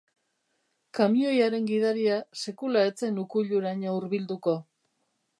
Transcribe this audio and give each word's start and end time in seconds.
Kamioiaren 0.99 1.67
gidaria 1.71 2.15
sekula 2.45 2.85
ez 2.91 2.93
zen 3.07 3.19
ukuiluraino 3.25 3.93
hurbilduko. 3.99 4.55